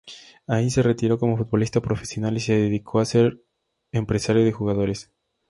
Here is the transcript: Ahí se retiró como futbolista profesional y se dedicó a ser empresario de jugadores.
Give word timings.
Ahí 0.47 0.71
se 0.71 0.81
retiró 0.81 1.19
como 1.19 1.37
futbolista 1.37 1.79
profesional 1.79 2.35
y 2.35 2.39
se 2.39 2.53
dedicó 2.57 3.01
a 3.01 3.05
ser 3.05 3.43
empresario 3.91 4.43
de 4.43 4.51
jugadores. 4.51 5.11